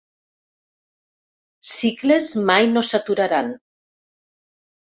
[1.73, 3.55] Cicles mai no s'aturaran.